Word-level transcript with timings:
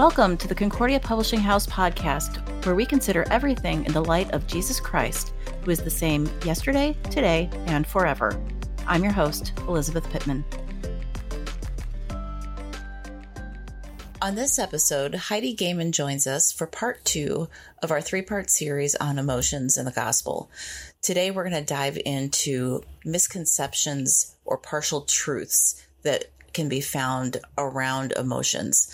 Welcome 0.00 0.38
to 0.38 0.48
the 0.48 0.54
Concordia 0.54 0.98
Publishing 0.98 1.40
House 1.40 1.66
podcast, 1.66 2.64
where 2.64 2.74
we 2.74 2.86
consider 2.86 3.26
everything 3.30 3.84
in 3.84 3.92
the 3.92 4.02
light 4.02 4.30
of 4.30 4.46
Jesus 4.46 4.80
Christ, 4.80 5.34
who 5.62 5.70
is 5.70 5.82
the 5.82 5.90
same 5.90 6.26
yesterday, 6.42 6.96
today, 7.10 7.50
and 7.66 7.86
forever. 7.86 8.42
I'm 8.86 9.02
your 9.02 9.12
host, 9.12 9.52
Elizabeth 9.68 10.08
Pittman. 10.08 10.42
On 14.22 14.36
this 14.36 14.58
episode, 14.58 15.14
Heidi 15.14 15.54
Goehmann 15.54 15.92
joins 15.92 16.26
us 16.26 16.50
for 16.50 16.66
part 16.66 17.04
two 17.04 17.50
of 17.82 17.90
our 17.90 18.00
three 18.00 18.22
part 18.22 18.48
series 18.48 18.94
on 18.94 19.18
emotions 19.18 19.76
in 19.76 19.84
the 19.84 19.90
gospel. 19.90 20.50
Today, 21.02 21.30
we're 21.30 21.46
going 21.46 21.62
to 21.62 21.74
dive 21.74 21.98
into 22.06 22.80
misconceptions 23.04 24.34
or 24.46 24.56
partial 24.56 25.02
truths 25.02 25.86
that 26.04 26.24
can 26.54 26.70
be 26.70 26.80
found 26.80 27.36
around 27.58 28.12
emotions. 28.12 28.90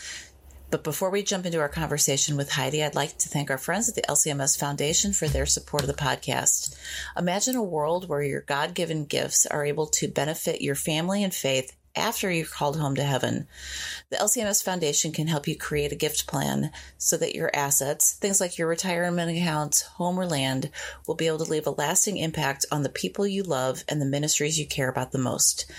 But 0.69 0.83
before 0.83 1.11
we 1.11 1.23
jump 1.23 1.47
into 1.47 1.61
our 1.61 1.69
conversation 1.69 2.37
with 2.37 2.51
Heidi, 2.51 2.83
I'd 2.83 2.97
like 2.97 3.19
to 3.19 3.29
thank 3.29 3.51
our 3.51 3.59
friends 3.59 3.89
at 3.89 3.95
the 3.95 4.03
LCMS 4.03 4.59
Foundation 4.59 5.13
for 5.13 5.29
their 5.29 5.47
support 5.47 5.83
of 5.83 5.89
the 5.89 5.95
podcast. 5.95 6.77
Imagine 7.17 7.55
a 7.55 7.63
world 7.63 8.09
where 8.09 8.23
your 8.23 8.41
God 8.41 8.75
given 8.75 9.05
gifts 9.05 9.47
are 9.47 9.65
able 9.65 9.87
to 9.87 10.09
benefit 10.09 10.63
your 10.63 10.75
family 10.75 11.23
and 11.23 11.33
faith 11.33 11.77
after 11.95 12.31
you're 12.31 12.47
called 12.47 12.79
home 12.79 12.97
to 12.97 13.03
heaven. 13.03 13.47
The 14.11 14.17
LCMS 14.17 14.63
Foundation 14.63 15.13
can 15.13 15.29
help 15.29 15.49
you 15.49 15.57
create 15.57 15.93
a 15.93 15.97
gift 15.97 16.27
plan 16.27 16.71
so 16.99 17.17
that 17.17 17.35
your 17.35 17.51
assets, 17.55 18.13
things 18.13 18.41
like 18.41 18.59
your 18.59 18.69
retirement 18.69 19.31
accounts, 19.31 19.83
home, 19.83 20.19
or 20.19 20.27
land, 20.27 20.71
will 21.07 21.15
be 21.15 21.27
able 21.27 21.39
to 21.39 21.51
leave 21.51 21.67
a 21.67 21.71
lasting 21.71 22.19
impact 22.19 22.67
on 22.71 22.83
the 22.83 22.89
people 22.89 23.27
you 23.27 23.43
love 23.43 23.83
and 23.89 24.01
the 24.01 24.07
ministries 24.07 24.59
you 24.59 24.67
care 24.67 24.91
about 24.91 25.13
the 25.13 25.19
most. 25.19 25.71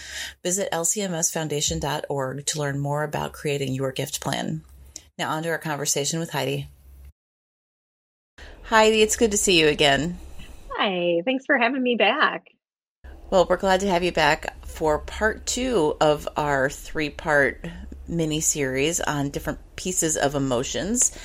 Visit 0.43 0.71
lcmsfoundation.org 0.71 2.45
to 2.45 2.59
learn 2.59 2.79
more 2.79 3.03
about 3.03 3.33
creating 3.33 3.73
your 3.73 3.91
gift 3.91 4.19
plan. 4.19 4.63
Now, 5.17 5.31
on 5.31 5.43
to 5.43 5.49
our 5.49 5.57
conversation 5.57 6.19
with 6.19 6.29
Heidi. 6.29 6.67
Heidi, 8.63 9.01
it's 9.01 9.15
good 9.15 9.31
to 9.31 9.37
see 9.37 9.59
you 9.59 9.67
again. 9.67 10.19
Hi, 10.73 11.21
thanks 11.25 11.45
for 11.45 11.57
having 11.57 11.81
me 11.81 11.95
back. 11.95 12.45
Well, 13.31 13.47
we're 13.49 13.57
glad 13.57 13.79
to 13.79 13.89
have 13.89 14.03
you 14.03 14.11
back 14.11 14.65
for 14.65 14.99
part 14.99 15.47
two 15.47 15.97
of 15.99 16.29
our 16.37 16.69
three 16.69 17.09
part 17.09 17.65
mini 18.07 18.41
series 18.41 18.99
on 19.01 19.31
different 19.31 19.59
pieces 19.75 20.17
of 20.17 20.35
emotions. 20.35 21.17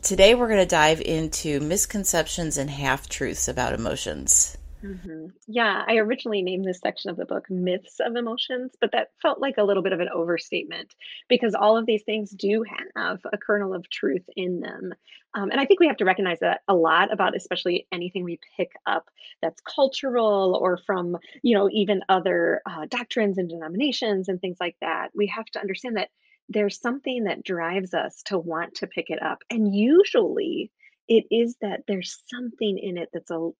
Today, 0.00 0.34
we're 0.34 0.48
going 0.48 0.60
to 0.60 0.66
dive 0.66 1.00
into 1.00 1.58
misconceptions 1.60 2.56
and 2.56 2.70
half 2.70 3.08
truths 3.08 3.48
about 3.48 3.72
emotions. 3.72 4.56
Mm-hmm. 4.84 5.26
Yeah, 5.46 5.82
I 5.86 5.96
originally 5.96 6.42
named 6.42 6.66
this 6.66 6.80
section 6.80 7.10
of 7.10 7.16
the 7.16 7.24
book 7.24 7.48
Myths 7.48 8.00
of 8.00 8.16
Emotions, 8.16 8.72
but 8.80 8.92
that 8.92 9.12
felt 9.22 9.40
like 9.40 9.56
a 9.56 9.64
little 9.64 9.82
bit 9.82 9.94
of 9.94 10.00
an 10.00 10.10
overstatement 10.14 10.94
because 11.28 11.54
all 11.54 11.78
of 11.78 11.86
these 11.86 12.02
things 12.02 12.30
do 12.30 12.64
have 12.96 13.20
a 13.32 13.38
kernel 13.38 13.72
of 13.72 13.88
truth 13.88 14.24
in 14.36 14.60
them. 14.60 14.92
Um, 15.34 15.50
and 15.50 15.58
I 15.58 15.64
think 15.64 15.80
we 15.80 15.86
have 15.86 15.96
to 15.98 16.04
recognize 16.04 16.40
that 16.40 16.60
a 16.68 16.74
lot 16.74 17.12
about, 17.12 17.34
especially 17.34 17.86
anything 17.92 18.24
we 18.24 18.38
pick 18.58 18.72
up 18.84 19.08
that's 19.40 19.62
cultural 19.62 20.58
or 20.60 20.76
from, 20.76 21.16
you 21.42 21.56
know, 21.56 21.70
even 21.72 22.02
other 22.10 22.60
uh, 22.66 22.84
doctrines 22.90 23.38
and 23.38 23.48
denominations 23.48 24.28
and 24.28 24.38
things 24.38 24.58
like 24.60 24.76
that. 24.82 25.08
We 25.14 25.28
have 25.28 25.46
to 25.46 25.60
understand 25.60 25.96
that 25.96 26.10
there's 26.50 26.78
something 26.78 27.24
that 27.24 27.42
drives 27.42 27.94
us 27.94 28.22
to 28.24 28.36
want 28.38 28.74
to 28.76 28.86
pick 28.86 29.08
it 29.08 29.22
up. 29.22 29.38
And 29.48 29.74
usually, 29.74 30.70
it 31.08 31.24
is 31.30 31.56
that 31.62 31.84
there's 31.88 32.22
something 32.26 32.78
in 32.78 32.98
it 32.98 33.08
that's 33.12 33.30
a 33.30 33.50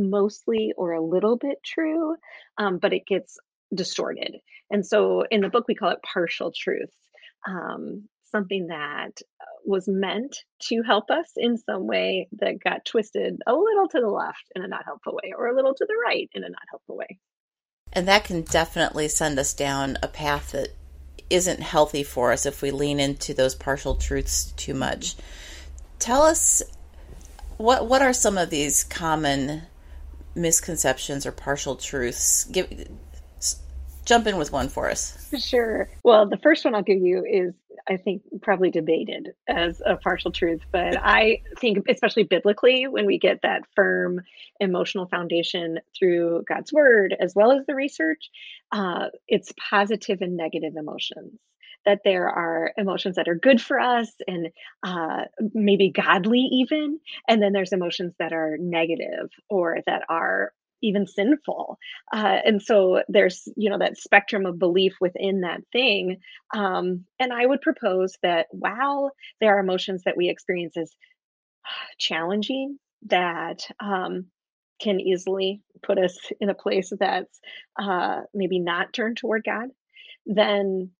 mostly 0.00 0.72
or 0.76 0.92
a 0.92 1.04
little 1.04 1.36
bit 1.36 1.58
true, 1.64 2.16
um, 2.58 2.78
but 2.78 2.92
it 2.92 3.06
gets 3.06 3.38
distorted. 3.74 4.36
And 4.70 4.86
so 4.86 5.24
in 5.30 5.40
the 5.40 5.48
book, 5.48 5.66
we 5.68 5.74
call 5.74 5.90
it 5.90 6.02
partial 6.02 6.52
truth. 6.56 6.90
Um, 7.46 8.08
something 8.32 8.68
that 8.68 9.20
was 9.64 9.88
meant 9.88 10.36
to 10.62 10.82
help 10.82 11.10
us 11.10 11.32
in 11.36 11.58
some 11.58 11.86
way 11.86 12.28
that 12.32 12.62
got 12.62 12.84
twisted 12.84 13.40
a 13.46 13.52
little 13.52 13.88
to 13.88 14.00
the 14.00 14.08
left 14.08 14.44
in 14.54 14.62
a 14.62 14.68
not 14.68 14.84
helpful 14.84 15.18
way 15.22 15.32
or 15.36 15.48
a 15.48 15.54
little 15.54 15.74
to 15.74 15.84
the 15.86 15.96
right 16.06 16.30
in 16.32 16.44
a 16.44 16.48
not 16.48 16.62
helpful 16.70 16.96
way. 16.96 17.18
And 17.92 18.06
that 18.08 18.24
can 18.24 18.42
definitely 18.42 19.08
send 19.08 19.38
us 19.38 19.52
down 19.52 19.98
a 20.02 20.08
path 20.08 20.52
that 20.52 20.68
isn't 21.28 21.60
healthy 21.60 22.02
for 22.02 22.32
us 22.32 22.46
if 22.46 22.62
we 22.62 22.70
lean 22.70 23.00
into 23.00 23.34
those 23.34 23.54
partial 23.54 23.96
truths 23.96 24.52
too 24.52 24.74
much. 24.74 25.16
Tell 25.98 26.22
us 26.22 26.62
what 27.56 27.86
what 27.86 28.02
are 28.02 28.12
some 28.12 28.38
of 28.38 28.50
these 28.50 28.84
common 28.84 29.62
misconceptions 30.34 31.26
or 31.26 31.32
partial 31.32 31.76
truths. 31.76 32.44
Give 32.44 32.88
jump 34.04 34.26
in 34.26 34.36
with 34.36 34.50
one 34.50 34.68
for 34.68 34.90
us. 34.90 35.32
Sure. 35.38 35.88
Well, 36.02 36.28
the 36.28 36.38
first 36.38 36.64
one 36.64 36.74
I'll 36.74 36.82
give 36.82 37.00
you 37.00 37.24
is 37.24 37.54
I 37.88 37.96
think 37.96 38.22
probably 38.42 38.70
debated 38.70 39.30
as 39.48 39.80
a 39.84 39.96
partial 39.96 40.32
truth, 40.32 40.62
but 40.72 40.96
I 41.02 41.42
think 41.58 41.84
especially 41.88 42.24
biblically 42.24 42.86
when 42.88 43.06
we 43.06 43.18
get 43.18 43.42
that 43.42 43.62
firm 43.74 44.22
emotional 44.58 45.06
foundation 45.06 45.78
through 45.98 46.44
God's 46.48 46.72
word 46.72 47.14
as 47.18 47.34
well 47.34 47.52
as 47.52 47.66
the 47.66 47.74
research, 47.74 48.30
uh, 48.72 49.06
it's 49.28 49.52
positive 49.70 50.22
and 50.22 50.36
negative 50.36 50.76
emotions 50.76 51.38
that 51.86 52.00
there 52.04 52.28
are 52.28 52.72
emotions 52.76 53.16
that 53.16 53.28
are 53.28 53.34
good 53.34 53.60
for 53.60 53.78
us 53.78 54.10
and 54.26 54.48
uh, 54.82 55.22
maybe 55.54 55.90
godly 55.90 56.40
even 56.52 56.98
and 57.28 57.42
then 57.42 57.52
there's 57.52 57.72
emotions 57.72 58.14
that 58.18 58.32
are 58.32 58.56
negative 58.58 59.30
or 59.48 59.78
that 59.86 60.02
are 60.08 60.52
even 60.82 61.06
sinful. 61.06 61.78
Uh, 62.12 62.38
and 62.44 62.62
so 62.62 63.02
there's 63.08 63.48
you 63.56 63.70
know 63.70 63.78
that 63.78 63.98
spectrum 63.98 64.46
of 64.46 64.58
belief 64.58 64.94
within 65.00 65.42
that 65.42 65.60
thing 65.72 66.18
um, 66.54 67.04
and 67.18 67.32
i 67.32 67.44
would 67.44 67.60
propose 67.60 68.16
that 68.22 68.46
while 68.50 69.10
there 69.40 69.56
are 69.56 69.60
emotions 69.60 70.02
that 70.04 70.16
we 70.16 70.28
experience 70.28 70.76
as 70.76 70.90
challenging 71.98 72.78
that 73.06 73.66
um, 73.80 74.26
can 74.80 75.00
easily 75.00 75.62
put 75.82 75.98
us 75.98 76.18
in 76.40 76.48
a 76.48 76.54
place 76.54 76.92
that's 76.98 77.40
uh, 77.78 78.20
maybe 78.34 78.58
not 78.58 78.92
turned 78.92 79.16
toward 79.16 79.44
god 79.44 79.68
then 80.26 80.90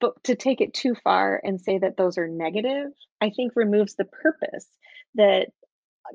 but 0.00 0.22
to 0.24 0.34
take 0.34 0.60
it 0.60 0.74
too 0.74 0.94
far 0.94 1.40
and 1.42 1.60
say 1.60 1.78
that 1.78 1.96
those 1.96 2.18
are 2.18 2.28
negative, 2.28 2.92
I 3.20 3.30
think 3.30 3.52
removes 3.56 3.94
the 3.94 4.04
purpose 4.04 4.66
that 5.14 5.48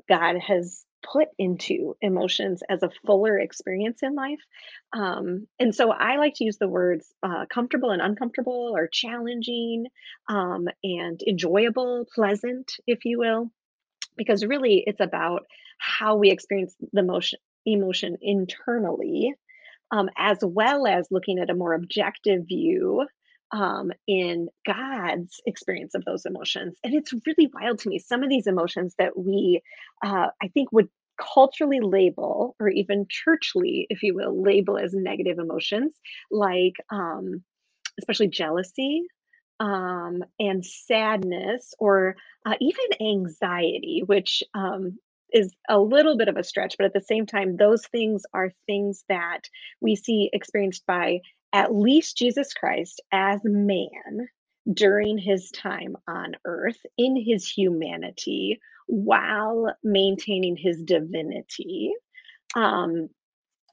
God 0.08 0.36
has 0.38 0.84
put 1.12 1.28
into 1.38 1.94
emotions 2.00 2.62
as 2.68 2.82
a 2.82 2.90
fuller 3.06 3.38
experience 3.38 4.02
in 4.02 4.14
life. 4.14 4.40
Um, 4.92 5.46
and 5.58 5.74
so 5.74 5.90
I 5.90 6.16
like 6.16 6.34
to 6.36 6.44
use 6.44 6.56
the 6.56 6.68
words 6.68 7.06
uh, 7.22 7.44
comfortable 7.52 7.90
and 7.90 8.00
uncomfortable, 8.00 8.72
or 8.74 8.88
challenging 8.90 9.86
um, 10.28 10.66
and 10.82 11.20
enjoyable, 11.28 12.06
pleasant, 12.14 12.72
if 12.86 13.04
you 13.04 13.18
will, 13.18 13.50
because 14.16 14.46
really 14.46 14.82
it's 14.86 15.00
about 15.00 15.42
how 15.78 16.16
we 16.16 16.30
experience 16.30 16.74
the 16.92 17.00
emotion, 17.00 17.38
emotion 17.66 18.16
internally. 18.22 19.34
Um, 19.90 20.08
as 20.16 20.38
well 20.42 20.86
as 20.88 21.06
looking 21.12 21.38
at 21.38 21.50
a 21.50 21.54
more 21.54 21.74
objective 21.74 22.48
view 22.48 23.06
um, 23.54 23.92
in 24.06 24.48
God's 24.66 25.40
experience 25.46 25.94
of 25.94 26.04
those 26.04 26.26
emotions. 26.26 26.76
And 26.82 26.92
it's 26.92 27.12
really 27.26 27.48
wild 27.54 27.78
to 27.80 27.88
me. 27.88 27.98
Some 27.98 28.22
of 28.24 28.28
these 28.28 28.48
emotions 28.48 28.94
that 28.98 29.12
we, 29.16 29.62
uh, 30.04 30.28
I 30.42 30.48
think, 30.52 30.72
would 30.72 30.88
culturally 31.34 31.80
label, 31.80 32.56
or 32.58 32.68
even 32.68 33.06
churchly, 33.08 33.86
if 33.88 34.02
you 34.02 34.14
will, 34.14 34.42
label 34.42 34.76
as 34.76 34.92
negative 34.92 35.38
emotions, 35.38 35.92
like 36.30 36.74
um, 36.90 37.44
especially 38.00 38.28
jealousy. 38.28 39.02
Um, 39.60 40.24
and 40.40 40.66
sadness, 40.66 41.74
or 41.78 42.16
uh, 42.44 42.56
even 42.60 42.88
anxiety, 43.00 44.02
which 44.04 44.42
um, 44.52 44.98
is 45.32 45.54
a 45.68 45.78
little 45.78 46.16
bit 46.16 46.28
of 46.28 46.36
a 46.36 46.42
stretch, 46.42 46.74
but 46.76 46.86
at 46.86 46.92
the 46.92 47.00
same 47.00 47.24
time, 47.24 47.56
those 47.56 47.86
things 47.86 48.22
are 48.34 48.50
things 48.66 49.04
that 49.08 49.42
we 49.80 49.94
see 49.94 50.28
experienced 50.32 50.84
by 50.86 51.20
at 51.54 51.74
least 51.74 52.18
Jesus 52.18 52.52
Christ 52.52 53.00
as 53.12 53.40
man 53.44 54.28
during 54.72 55.16
his 55.18 55.50
time 55.52 55.96
on 56.08 56.34
earth 56.44 56.78
in 56.98 57.16
his 57.16 57.48
humanity 57.48 58.60
while 58.86 59.72
maintaining 59.84 60.56
his 60.56 60.82
divinity. 60.82 61.92
Um, 62.56 63.08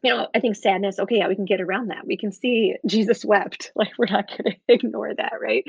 you 0.04 0.12
know, 0.12 0.28
I 0.34 0.40
think 0.40 0.56
sadness, 0.56 0.98
okay, 0.98 1.18
yeah, 1.18 1.28
we 1.28 1.36
can 1.36 1.46
get 1.46 1.62
around 1.62 1.90
that. 1.90 2.08
We 2.08 2.18
can 2.18 2.32
see 2.32 2.76
Jesus 2.88 3.24
wept. 3.24 3.72
Like, 3.82 3.98
we're 3.98 4.06
not 4.06 4.28
going 4.28 4.44
to 4.46 4.56
ignore 4.68 5.14
that, 5.16 5.34
right? 5.42 5.64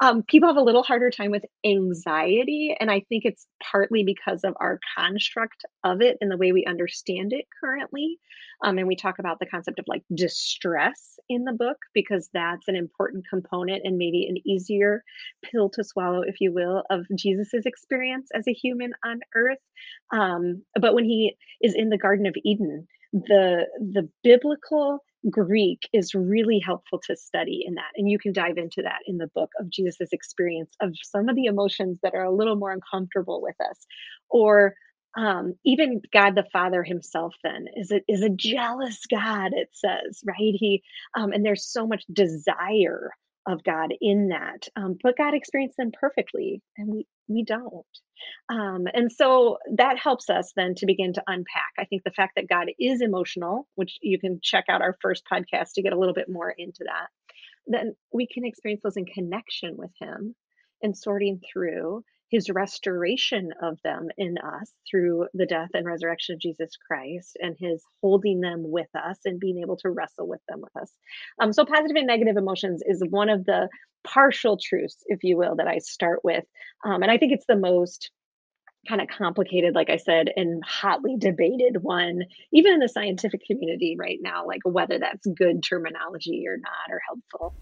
Um, 0.00 0.22
people 0.22 0.48
have 0.48 0.56
a 0.56 0.62
little 0.62 0.82
harder 0.82 1.10
time 1.10 1.30
with 1.30 1.44
anxiety. 1.66 2.74
And 2.80 2.90
I 2.90 3.00
think 3.08 3.24
it's 3.26 3.46
partly 3.62 4.04
because 4.04 4.42
of 4.42 4.54
our 4.58 4.78
construct 4.96 5.66
of 5.84 6.00
it 6.00 6.16
and 6.20 6.30
the 6.30 6.38
way 6.38 6.52
we 6.52 6.64
understand 6.64 7.34
it 7.34 7.44
currently. 7.60 8.18
Um, 8.64 8.78
and 8.78 8.88
we 8.88 8.96
talk 8.96 9.18
about 9.18 9.38
the 9.38 9.46
concept 9.46 9.78
of 9.78 9.84
like 9.86 10.02
distress 10.14 11.18
in 11.28 11.44
the 11.44 11.52
book 11.52 11.76
because 11.94 12.30
that's 12.32 12.68
an 12.68 12.76
important 12.76 13.24
component 13.28 13.82
and 13.84 13.98
maybe 13.98 14.26
an 14.28 14.36
easier 14.48 15.04
pill 15.42 15.68
to 15.70 15.84
swallow, 15.84 16.22
if 16.22 16.40
you 16.40 16.52
will, 16.52 16.84
of 16.90 17.06
Jesus's 17.14 17.66
experience 17.66 18.30
as 18.34 18.48
a 18.48 18.52
human 18.52 18.92
on 19.04 19.20
earth. 19.34 19.58
Um, 20.10 20.62
but 20.80 20.94
when 20.94 21.04
he 21.04 21.36
is 21.60 21.74
in 21.74 21.90
the 21.90 21.98
Garden 21.98 22.26
of 22.26 22.34
Eden, 22.44 22.86
the 23.12 23.66
the 23.80 24.08
biblical 24.24 25.00
Greek 25.30 25.88
is 25.92 26.14
really 26.14 26.60
helpful 26.60 27.00
to 27.06 27.16
study 27.16 27.64
in 27.66 27.74
that. 27.74 27.90
And 27.96 28.10
you 28.10 28.18
can 28.18 28.32
dive 28.32 28.58
into 28.58 28.82
that 28.82 29.00
in 29.06 29.18
the 29.18 29.28
book 29.28 29.50
of 29.60 29.70
Jesus' 29.70 30.12
experience 30.12 30.74
of 30.80 30.94
some 31.02 31.28
of 31.28 31.36
the 31.36 31.46
emotions 31.46 31.98
that 32.02 32.14
are 32.14 32.24
a 32.24 32.34
little 32.34 32.56
more 32.56 32.72
uncomfortable 32.72 33.42
with 33.42 33.56
us. 33.60 33.78
Or 34.30 34.74
um, 35.16 35.54
even 35.64 36.02
God 36.12 36.36
the 36.36 36.46
Father 36.52 36.84
himself 36.84 37.34
then 37.44 37.66
is 37.76 37.90
a, 37.92 38.00
is 38.08 38.22
a 38.22 38.30
jealous 38.30 39.00
God, 39.10 39.52
it 39.54 39.70
says, 39.72 40.20
right? 40.26 40.36
He 40.38 40.82
um, 41.16 41.32
and 41.32 41.44
there's 41.44 41.66
so 41.66 41.86
much 41.86 42.04
desire 42.12 43.10
of 43.48 43.64
God 43.64 43.92
in 44.00 44.28
that. 44.28 44.68
Um, 44.76 44.96
but 45.02 45.16
God 45.16 45.34
experienced 45.34 45.78
them 45.78 45.90
perfectly, 45.98 46.62
and 46.76 46.88
we 46.88 47.06
we 47.26 47.44
don't. 47.44 47.86
Um, 48.48 48.86
and 48.92 49.10
so 49.10 49.58
that 49.76 49.98
helps 49.98 50.28
us 50.28 50.52
then 50.54 50.74
to 50.76 50.86
begin 50.86 51.12
to 51.14 51.22
unpack. 51.26 51.72
I 51.78 51.84
think 51.84 52.02
the 52.04 52.10
fact 52.10 52.32
that 52.36 52.48
God 52.48 52.68
is 52.78 53.00
emotional, 53.00 53.66
which 53.74 53.98
you 54.02 54.18
can 54.18 54.40
check 54.42 54.64
out 54.68 54.82
our 54.82 54.96
first 55.00 55.24
podcast 55.30 55.72
to 55.74 55.82
get 55.82 55.92
a 55.92 55.98
little 55.98 56.14
bit 56.14 56.28
more 56.28 56.50
into 56.56 56.84
that, 56.84 57.08
then 57.66 57.94
we 58.12 58.26
can 58.26 58.44
experience 58.44 58.82
those 58.82 58.96
in 58.96 59.06
connection 59.06 59.76
with 59.76 59.90
Him 60.00 60.34
and 60.82 60.96
sorting 60.96 61.40
through 61.52 62.04
his 62.30 62.50
restoration 62.50 63.50
of 63.62 63.78
them 63.82 64.08
in 64.18 64.36
us 64.38 64.72
through 64.88 65.26
the 65.34 65.46
death 65.46 65.70
and 65.74 65.86
resurrection 65.86 66.34
of 66.34 66.40
Jesus 66.40 66.70
Christ 66.86 67.36
and 67.40 67.56
his 67.58 67.82
holding 68.02 68.40
them 68.40 68.62
with 68.64 68.88
us 68.94 69.18
and 69.24 69.40
being 69.40 69.60
able 69.60 69.76
to 69.78 69.90
wrestle 69.90 70.28
with 70.28 70.40
them 70.48 70.60
with 70.60 70.76
us. 70.76 70.92
Um, 71.40 71.52
so, 71.52 71.64
positive 71.64 71.96
and 71.96 72.06
negative 72.06 72.36
emotions 72.36 72.82
is 72.86 73.02
one 73.08 73.28
of 73.28 73.44
the 73.44 73.68
partial 74.04 74.58
truths, 74.62 74.98
if 75.06 75.22
you 75.22 75.36
will, 75.36 75.56
that 75.56 75.68
I 75.68 75.78
start 75.78 76.20
with. 76.22 76.44
Um, 76.84 77.02
and 77.02 77.10
I 77.10 77.18
think 77.18 77.32
it's 77.32 77.46
the 77.46 77.56
most 77.56 78.10
kind 78.88 79.00
of 79.00 79.08
complicated, 79.08 79.74
like 79.74 79.90
I 79.90 79.96
said, 79.96 80.30
and 80.36 80.62
hotly 80.64 81.16
debated 81.18 81.82
one, 81.82 82.22
even 82.52 82.74
in 82.74 82.78
the 82.78 82.88
scientific 82.88 83.40
community 83.46 83.96
right 83.98 84.18
now, 84.20 84.46
like 84.46 84.60
whether 84.64 84.98
that's 84.98 85.26
good 85.26 85.62
terminology 85.62 86.44
or 86.46 86.56
not 86.56 86.94
or 86.94 87.00
helpful. 87.06 87.54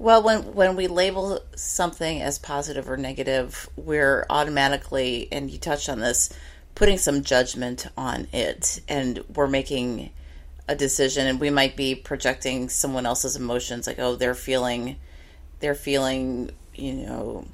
Well, 0.00 0.22
when 0.22 0.54
when 0.54 0.76
we 0.76 0.86
label 0.86 1.40
something 1.56 2.22
as 2.22 2.38
positive 2.38 2.88
or 2.88 2.96
negative, 2.96 3.68
we're 3.76 4.24
automatically, 4.30 5.28
and 5.30 5.50
you 5.50 5.58
touched 5.58 5.90
on 5.90 6.00
this, 6.00 6.32
putting 6.74 6.96
some 6.96 7.22
judgment 7.22 7.86
on 7.98 8.26
it, 8.32 8.80
and 8.88 9.22
we're 9.34 9.46
making 9.46 10.08
a 10.66 10.74
decision, 10.74 11.26
and 11.26 11.38
we 11.38 11.50
might 11.50 11.76
be 11.76 11.94
projecting 11.94 12.70
someone 12.70 13.04
else's 13.04 13.36
emotions, 13.36 13.86
like 13.86 13.98
oh, 13.98 14.16
they're 14.16 14.34
feeling, 14.34 14.96
they're 15.58 15.74
feeling, 15.74 16.50
you 16.74 16.94
know, 16.94 17.44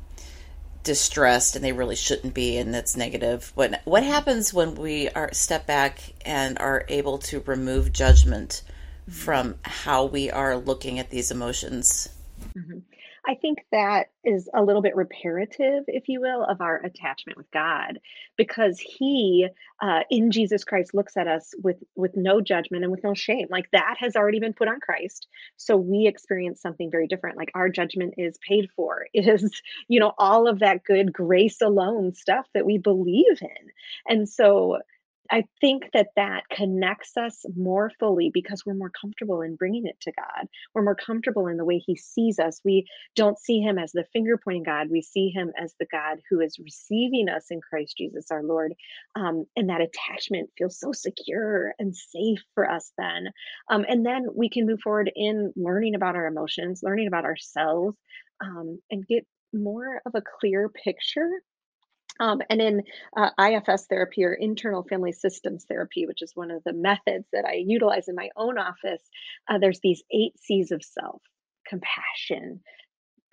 distressed, 0.84 1.56
and 1.56 1.64
they 1.64 1.72
really 1.72 1.96
shouldn't 1.96 2.32
be, 2.32 2.58
and 2.58 2.72
that's 2.72 2.96
negative. 2.96 3.50
What 3.56 3.80
what 3.84 4.04
happens 4.04 4.54
when 4.54 4.76
we 4.76 5.08
are 5.08 5.30
step 5.32 5.66
back 5.66 5.98
and 6.24 6.60
are 6.60 6.84
able 6.88 7.18
to 7.18 7.40
remove 7.40 7.92
judgment 7.92 8.62
from 9.10 9.56
how 9.62 10.04
we 10.04 10.30
are 10.30 10.56
looking 10.56 11.00
at 11.00 11.10
these 11.10 11.32
emotions? 11.32 12.08
Mhm. 12.56 12.82
I 13.26 13.34
think 13.34 13.66
that 13.70 14.08
is 14.24 14.48
a 14.54 14.62
little 14.64 14.80
bit 14.80 14.96
reparative, 14.96 15.84
if 15.88 16.08
you 16.08 16.22
will, 16.22 16.42
of 16.42 16.62
our 16.62 16.78
attachment 16.82 17.36
with 17.36 17.50
God, 17.50 18.00
because 18.36 18.80
He, 18.80 19.46
uh, 19.82 20.04
in 20.10 20.30
Jesus 20.30 20.64
Christ, 20.64 20.94
looks 20.94 21.18
at 21.18 21.28
us 21.28 21.52
with 21.62 21.76
with 21.96 22.16
no 22.16 22.40
judgment 22.40 22.82
and 22.82 22.90
with 22.90 23.04
no 23.04 23.12
shame. 23.12 23.48
Like 23.50 23.70
that 23.72 23.96
has 23.98 24.16
already 24.16 24.40
been 24.40 24.54
put 24.54 24.68
on 24.68 24.80
Christ, 24.80 25.26
so 25.58 25.76
we 25.76 26.06
experience 26.06 26.62
something 26.62 26.90
very 26.90 27.06
different. 27.06 27.36
Like 27.36 27.50
our 27.54 27.68
judgment 27.68 28.14
is 28.16 28.38
paid 28.38 28.70
for. 28.74 29.06
It 29.14 29.28
is, 29.28 29.60
you 29.88 30.00
know, 30.00 30.12
all 30.18 30.48
of 30.48 30.60
that 30.60 30.84
good 30.84 31.12
grace 31.12 31.60
alone 31.60 32.14
stuff 32.14 32.46
that 32.54 32.64
we 32.66 32.78
believe 32.78 33.42
in, 33.42 33.70
and 34.08 34.26
so 34.28 34.78
I 35.30 35.44
think 35.60 35.90
that 35.92 36.08
that 36.16 36.44
connects 36.50 37.16
us 37.16 37.44
more 37.56 37.90
fully 37.98 38.30
because 38.32 38.64
we're 38.64 38.74
more 38.74 38.90
comfortable 38.90 39.42
in 39.42 39.56
bringing 39.56 39.86
it 39.86 39.98
to 40.02 40.12
God. 40.12 40.48
We're 40.74 40.84
more 40.84 40.94
comfortable 40.94 41.46
in 41.46 41.56
the 41.56 41.64
way 41.64 41.78
He 41.78 41.96
sees 41.96 42.38
us. 42.38 42.60
We 42.64 42.86
don't 43.14 43.38
see 43.38 43.60
Him 43.60 43.78
as 43.78 43.92
the 43.92 44.04
finger 44.12 44.38
pointing 44.42 44.64
God. 44.64 44.88
We 44.90 45.02
see 45.02 45.30
Him 45.30 45.52
as 45.58 45.74
the 45.78 45.86
God 45.90 46.18
who 46.30 46.40
is 46.40 46.58
receiving 46.58 47.28
us 47.28 47.46
in 47.50 47.60
Christ 47.60 47.96
Jesus 47.96 48.26
our 48.30 48.42
Lord. 48.42 48.74
Um, 49.14 49.46
and 49.56 49.70
that 49.70 49.80
attachment 49.80 50.50
feels 50.56 50.78
so 50.78 50.92
secure 50.92 51.74
and 51.78 51.94
safe 51.96 52.42
for 52.54 52.70
us 52.70 52.92
then. 52.98 53.28
Um, 53.70 53.84
and 53.88 54.04
then 54.04 54.26
we 54.34 54.48
can 54.48 54.66
move 54.66 54.80
forward 54.80 55.10
in 55.14 55.52
learning 55.56 55.94
about 55.94 56.16
our 56.16 56.26
emotions, 56.26 56.80
learning 56.82 57.06
about 57.06 57.24
ourselves, 57.24 57.96
um, 58.40 58.80
and 58.90 59.06
get 59.06 59.26
more 59.52 60.02
of 60.04 60.14
a 60.14 60.22
clear 60.40 60.68
picture 60.68 61.30
um, 62.20 62.40
and 62.48 62.60
in 62.60 62.82
uh, 63.16 63.30
IFS 63.38 63.86
therapy 63.86 64.24
or 64.24 64.32
internal 64.32 64.82
family 64.82 65.12
systems 65.12 65.64
therapy, 65.64 66.06
which 66.06 66.22
is 66.22 66.32
one 66.34 66.50
of 66.50 66.62
the 66.64 66.72
methods 66.72 67.26
that 67.32 67.44
I 67.44 67.62
utilize 67.66 68.08
in 68.08 68.14
my 68.14 68.30
own 68.36 68.58
office, 68.58 69.02
uh, 69.48 69.58
there's 69.58 69.80
these 69.80 70.02
eight 70.10 70.38
C's 70.38 70.70
of 70.70 70.82
self 70.84 71.22
compassion, 71.66 72.60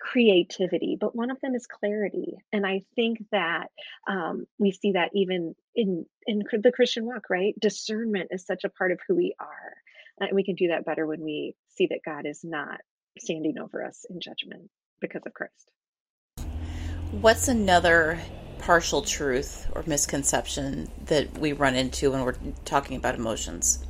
creativity, 0.00 0.96
but 1.00 1.14
one 1.14 1.30
of 1.30 1.40
them 1.40 1.54
is 1.54 1.66
clarity. 1.66 2.34
And 2.52 2.66
I 2.66 2.82
think 2.96 3.18
that 3.32 3.68
um, 4.08 4.46
we 4.58 4.72
see 4.72 4.92
that 4.92 5.10
even 5.14 5.54
in, 5.74 6.04
in 6.26 6.42
the 6.52 6.72
Christian 6.72 7.06
walk, 7.06 7.30
right? 7.30 7.54
Discernment 7.60 8.28
is 8.32 8.44
such 8.44 8.64
a 8.64 8.68
part 8.68 8.92
of 8.92 9.00
who 9.06 9.14
we 9.14 9.34
are. 9.38 9.74
And 10.20 10.30
we 10.34 10.44
can 10.44 10.54
do 10.54 10.68
that 10.68 10.84
better 10.84 11.06
when 11.06 11.22
we 11.22 11.54
see 11.76 11.86
that 11.86 12.00
God 12.04 12.26
is 12.26 12.40
not 12.44 12.80
standing 13.18 13.58
over 13.58 13.84
us 13.84 14.04
in 14.10 14.20
judgment 14.20 14.70
because 15.00 15.22
of 15.26 15.32
Christ. 15.32 15.70
What's 17.10 17.48
another 17.48 18.18
partial 18.64 19.02
truth 19.02 19.70
or 19.74 19.84
misconception 19.86 20.90
that 21.04 21.36
we 21.36 21.52
run 21.52 21.74
into 21.74 22.10
when 22.10 22.24
we're 22.24 22.34
talking 22.64 22.96
about 22.96 23.14
emotions? 23.14 23.84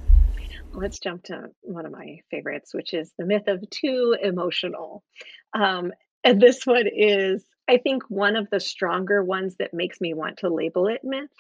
Let's 0.73 0.99
jump 0.99 1.23
to 1.25 1.51
one 1.63 1.87
of 1.87 1.93
my 1.93 2.19
favorites, 2.29 2.75
which 2.75 2.93
is 2.93 3.13
the 3.17 3.25
myth 3.25 3.47
of 3.47 3.63
too 3.71 4.17
emotional. 4.21 5.05
Um, 5.53 5.93
and 6.25 6.41
this 6.41 6.67
one 6.67 6.89
is, 6.93 7.45
I 7.69 7.77
think, 7.77 8.03
one 8.09 8.35
of 8.35 8.51
the 8.51 8.59
stronger 8.59 9.23
ones 9.23 9.55
that 9.61 9.73
makes 9.73 10.01
me 10.01 10.13
want 10.13 10.39
to 10.39 10.53
label 10.53 10.89
it 10.89 11.03
myth. 11.05 11.31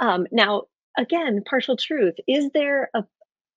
Um, 0.00 0.26
now, 0.32 0.62
again, 0.96 1.42
partial 1.44 1.76
truth. 1.76 2.14
Is 2.26 2.48
there 2.54 2.88
a 2.94 3.04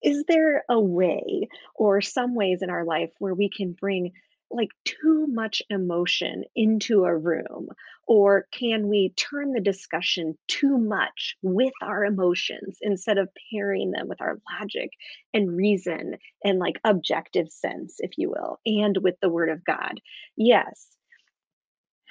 is 0.03 0.23
there 0.27 0.65
a 0.67 0.79
way 0.79 1.47
or 1.75 2.01
some 2.01 2.33
ways 2.33 2.63
in 2.63 2.71
our 2.71 2.83
life 2.83 3.11
where 3.19 3.35
we 3.35 3.49
can 3.49 3.73
bring 3.79 4.13
like 4.51 4.69
too 4.85 5.27
much 5.27 5.61
emotion 5.69 6.43
into 6.55 7.05
a 7.05 7.15
room? 7.15 7.69
Or 8.07 8.47
can 8.51 8.89
we 8.89 9.13
turn 9.15 9.53
the 9.53 9.61
discussion 9.61 10.37
too 10.47 10.77
much 10.77 11.37
with 11.41 11.73
our 11.81 12.03
emotions 12.03 12.77
instead 12.81 13.17
of 13.17 13.29
pairing 13.51 13.91
them 13.91 14.07
with 14.07 14.21
our 14.21 14.39
logic 14.59 14.89
and 15.33 15.55
reason 15.55 16.17
and 16.43 16.59
like 16.59 16.79
objective 16.83 17.49
sense, 17.49 17.95
if 17.99 18.11
you 18.17 18.29
will, 18.29 18.59
and 18.65 18.97
with 18.97 19.15
the 19.21 19.29
word 19.29 19.49
of 19.49 19.63
God? 19.63 19.99
Yes. 20.35 20.87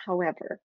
However, 0.07 0.61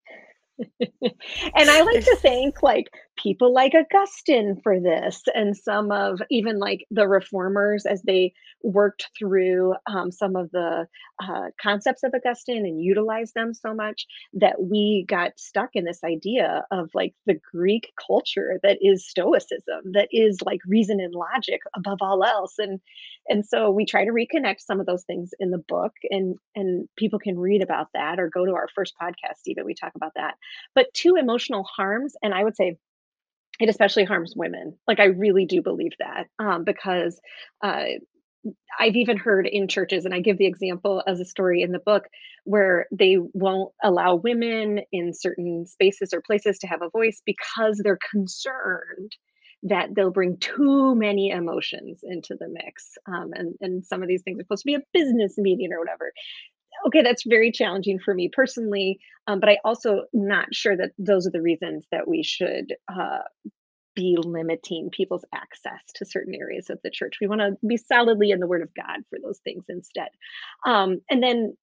and 0.80 1.70
I 1.70 1.82
like 1.82 2.04
to 2.04 2.16
thank 2.22 2.62
like 2.62 2.86
people 3.16 3.52
like 3.52 3.72
Augustine 3.74 4.60
for 4.62 4.80
this 4.80 5.22
and 5.34 5.56
some 5.56 5.90
of 5.90 6.20
even 6.30 6.58
like 6.58 6.86
the 6.90 7.08
reformers 7.08 7.86
as 7.86 8.02
they 8.02 8.32
worked 8.62 9.08
through 9.18 9.74
um, 9.86 10.10
some 10.10 10.36
of 10.36 10.50
the 10.50 10.86
uh, 11.22 11.46
concepts 11.60 12.02
of 12.02 12.12
Augustine 12.14 12.66
and 12.66 12.82
utilized 12.82 13.34
them 13.34 13.54
so 13.54 13.74
much 13.74 14.06
that 14.34 14.62
we 14.62 15.04
got 15.08 15.32
stuck 15.38 15.70
in 15.74 15.84
this 15.84 16.02
idea 16.04 16.64
of 16.70 16.90
like 16.94 17.14
the 17.26 17.38
Greek 17.52 17.92
culture 18.06 18.58
that 18.62 18.78
is 18.80 19.08
stoicism, 19.08 19.92
that 19.92 20.08
is 20.10 20.38
like 20.44 20.60
reason 20.66 21.00
and 21.00 21.14
logic 21.14 21.60
above 21.74 21.98
all 22.00 22.24
else. 22.24 22.54
And 22.58 22.80
and 23.28 23.44
so 23.44 23.70
we 23.70 23.84
try 23.84 24.04
to 24.04 24.12
reconnect 24.12 24.60
some 24.60 24.80
of 24.80 24.86
those 24.86 25.04
things 25.04 25.30
in 25.40 25.50
the 25.50 25.58
book 25.58 25.92
and 26.10 26.36
and 26.54 26.88
people 26.96 27.18
can 27.18 27.38
read 27.38 27.62
about 27.62 27.88
that 27.94 28.18
or 28.18 28.28
go 28.28 28.44
to 28.44 28.52
our 28.52 28.68
first 28.74 28.94
podcast 29.00 29.40
even 29.46 29.64
we 29.64 29.74
talk 29.74 29.92
about 29.94 30.12
that 30.14 30.34
but 30.74 30.92
too 30.94 31.16
emotional 31.16 31.64
harms 31.64 32.14
and 32.22 32.34
i 32.34 32.44
would 32.44 32.56
say 32.56 32.76
it 33.60 33.68
especially 33.68 34.04
harms 34.04 34.34
women 34.36 34.76
like 34.86 35.00
i 35.00 35.06
really 35.06 35.46
do 35.46 35.62
believe 35.62 35.92
that 35.98 36.26
um, 36.38 36.64
because 36.64 37.20
uh, 37.62 37.84
I've 38.78 38.96
even 38.96 39.16
heard 39.16 39.46
in 39.46 39.68
churches, 39.68 40.04
and 40.04 40.14
I 40.14 40.20
give 40.20 40.38
the 40.38 40.46
example 40.46 41.02
as 41.06 41.20
a 41.20 41.24
story 41.24 41.62
in 41.62 41.72
the 41.72 41.78
book, 41.78 42.04
where 42.44 42.86
they 42.92 43.16
won't 43.32 43.72
allow 43.82 44.16
women 44.16 44.80
in 44.92 45.12
certain 45.14 45.66
spaces 45.66 46.12
or 46.12 46.20
places 46.20 46.58
to 46.60 46.66
have 46.66 46.82
a 46.82 46.90
voice 46.90 47.20
because 47.24 47.80
they're 47.82 47.98
concerned 48.10 49.12
that 49.62 49.94
they'll 49.94 50.12
bring 50.12 50.36
too 50.38 50.94
many 50.94 51.30
emotions 51.30 52.00
into 52.02 52.36
the 52.38 52.48
mix. 52.48 52.96
Um, 53.08 53.30
and, 53.32 53.54
and 53.60 53.84
some 53.84 54.02
of 54.02 54.08
these 54.08 54.22
things 54.22 54.38
are 54.38 54.44
supposed 54.44 54.62
to 54.62 54.66
be 54.66 54.74
a 54.74 54.82
business 54.92 55.36
meeting 55.38 55.72
or 55.72 55.80
whatever. 55.80 56.12
Okay, 56.86 57.02
that's 57.02 57.24
very 57.26 57.50
challenging 57.50 57.98
for 57.98 58.14
me 58.14 58.28
personally, 58.28 58.98
um, 59.26 59.40
but 59.40 59.48
I 59.48 59.58
also 59.64 60.04
not 60.12 60.54
sure 60.54 60.76
that 60.76 60.92
those 60.98 61.26
are 61.26 61.30
the 61.30 61.42
reasons 61.42 61.84
that 61.90 62.06
we 62.06 62.22
should 62.22 62.74
uh, 62.92 63.18
be 63.94 64.16
limiting 64.18 64.90
people's 64.90 65.24
access 65.34 65.80
to 65.94 66.04
certain 66.04 66.34
areas 66.34 66.70
of 66.70 66.78
the 66.84 66.90
church. 66.90 67.16
We 67.20 67.28
want 67.28 67.40
to 67.40 67.56
be 67.66 67.76
solidly 67.76 68.30
in 68.30 68.40
the 68.40 68.46
Word 68.46 68.62
of 68.62 68.74
God 68.74 69.00
for 69.10 69.18
those 69.22 69.38
things 69.38 69.64
instead. 69.68 70.08
Um, 70.66 71.00
and 71.10 71.22
then 71.22 71.56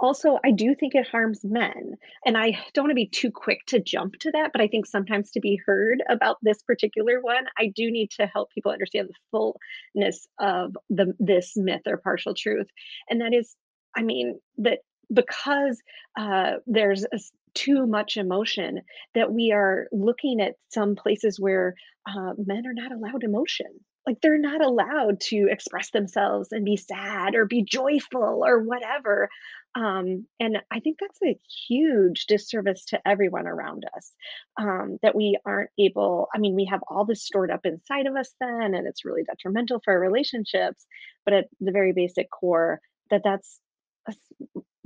also, 0.00 0.38
I 0.44 0.50
do 0.50 0.74
think 0.74 0.94
it 0.94 1.06
harms 1.06 1.40
men. 1.44 1.94
And 2.26 2.36
I 2.36 2.58
don't 2.72 2.84
want 2.84 2.90
to 2.90 2.94
be 2.94 3.06
too 3.06 3.30
quick 3.30 3.60
to 3.66 3.80
jump 3.80 4.14
to 4.20 4.30
that, 4.32 4.50
but 4.52 4.60
I 4.60 4.66
think 4.66 4.86
sometimes 4.86 5.30
to 5.32 5.40
be 5.40 5.60
heard 5.64 6.02
about 6.08 6.38
this 6.42 6.62
particular 6.62 7.20
one, 7.20 7.44
I 7.58 7.66
do 7.74 7.90
need 7.90 8.10
to 8.12 8.26
help 8.26 8.50
people 8.50 8.72
understand 8.72 9.08
the 9.08 9.54
fullness 9.94 10.26
of 10.40 10.76
the 10.90 11.14
this 11.20 11.52
myth 11.56 11.82
or 11.86 11.96
partial 11.98 12.34
truth. 12.34 12.66
And 13.08 13.20
that 13.20 13.32
is, 13.34 13.54
I 13.96 14.02
mean, 14.02 14.40
that 14.58 14.80
because 15.12 15.80
uh, 16.18 16.54
there's 16.66 17.04
a, 17.04 17.18
too 17.54 17.86
much 17.86 18.16
emotion, 18.16 18.80
that 19.14 19.32
we 19.32 19.52
are 19.52 19.86
looking 19.92 20.40
at 20.40 20.54
some 20.68 20.96
places 20.96 21.38
where 21.38 21.74
uh, 22.06 22.32
men 22.36 22.66
are 22.66 22.74
not 22.74 22.92
allowed 22.92 23.22
emotion. 23.22 23.66
Like 24.06 24.20
they're 24.20 24.38
not 24.38 24.62
allowed 24.62 25.20
to 25.28 25.48
express 25.50 25.90
themselves 25.90 26.48
and 26.52 26.64
be 26.64 26.76
sad 26.76 27.34
or 27.34 27.46
be 27.46 27.62
joyful 27.62 28.44
or 28.44 28.62
whatever 28.62 29.30
um, 29.74 30.26
and 30.38 30.58
i 30.70 30.80
think 30.80 30.98
that's 31.00 31.18
a 31.24 31.38
huge 31.68 32.26
disservice 32.26 32.84
to 32.86 33.00
everyone 33.06 33.46
around 33.46 33.84
us 33.96 34.12
um, 34.60 34.98
that 35.02 35.14
we 35.14 35.38
aren't 35.44 35.70
able 35.78 36.28
i 36.34 36.38
mean 36.38 36.54
we 36.54 36.66
have 36.66 36.82
all 36.88 37.04
this 37.04 37.24
stored 37.24 37.50
up 37.50 37.64
inside 37.64 38.06
of 38.06 38.16
us 38.16 38.32
then 38.40 38.74
and 38.74 38.86
it's 38.86 39.04
really 39.04 39.24
detrimental 39.24 39.80
for 39.84 39.92
our 39.92 40.00
relationships 40.00 40.86
but 41.24 41.34
at 41.34 41.46
the 41.60 41.72
very 41.72 41.92
basic 41.92 42.30
core 42.30 42.80
that 43.10 43.22
that's 43.24 43.58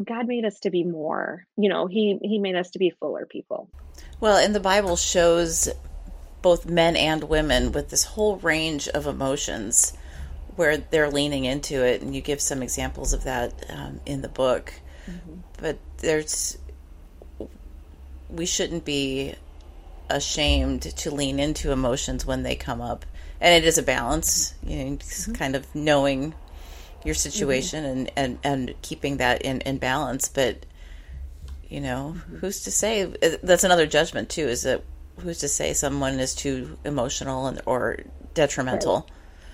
god 0.04 0.26
made 0.26 0.44
us 0.44 0.60
to 0.60 0.70
be 0.70 0.84
more 0.84 1.44
you 1.56 1.68
know 1.68 1.86
he 1.86 2.18
he 2.22 2.38
made 2.38 2.54
us 2.54 2.70
to 2.70 2.78
be 2.78 2.90
fuller 2.90 3.26
people 3.26 3.68
well 4.20 4.36
and 4.36 4.54
the 4.54 4.60
bible 4.60 4.96
shows 4.96 5.68
both 6.40 6.66
men 6.66 6.96
and 6.96 7.24
women 7.24 7.72
with 7.72 7.90
this 7.90 8.04
whole 8.04 8.36
range 8.36 8.88
of 8.88 9.06
emotions 9.06 9.92
where 10.56 10.76
they're 10.76 11.10
leaning 11.10 11.44
into 11.44 11.84
it 11.84 12.02
and 12.02 12.14
you 12.14 12.20
give 12.20 12.40
some 12.40 12.62
examples 12.62 13.12
of 13.12 13.24
that 13.24 13.52
um, 13.70 14.00
in 14.06 14.22
the 14.22 14.28
book 14.28 14.72
mm-hmm. 15.06 15.40
but 15.60 15.78
there's 15.98 16.58
we 18.30 18.46
shouldn't 18.46 18.84
be 18.84 19.34
ashamed 20.10 20.82
to 20.82 21.10
lean 21.10 21.38
into 21.38 21.70
emotions 21.70 22.24
when 22.24 22.42
they 22.42 22.56
come 22.56 22.80
up 22.80 23.04
and 23.40 23.54
it 23.54 23.66
is 23.66 23.78
a 23.78 23.82
balance 23.82 24.54
you 24.62 24.76
know 24.76 24.96
mm-hmm. 24.96 25.32
kind 25.32 25.56
of 25.56 25.74
knowing 25.74 26.34
your 27.04 27.14
situation 27.14 27.84
mm-hmm. 27.84 27.98
and, 28.16 28.38
and 28.44 28.68
and 28.68 28.82
keeping 28.82 29.18
that 29.18 29.42
in 29.42 29.60
in 29.62 29.78
balance 29.78 30.28
but 30.28 30.66
you 31.68 31.80
know 31.80 32.14
mm-hmm. 32.16 32.36
who's 32.36 32.60
to 32.62 32.70
say 32.70 33.04
that's 33.42 33.64
another 33.64 33.86
judgment 33.86 34.28
too 34.28 34.46
is 34.46 34.62
that 34.62 34.82
who's 35.20 35.38
to 35.38 35.48
say 35.48 35.72
someone 35.72 36.18
is 36.18 36.34
too 36.34 36.78
emotional 36.84 37.46
and 37.46 37.60
or 37.66 37.98
detrimental 38.34 39.06